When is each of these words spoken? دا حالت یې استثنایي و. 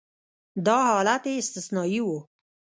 دا 0.65 0.77
حالت 0.89 1.23
یې 1.29 1.39
استثنایي 1.41 2.01
و. 2.03 2.07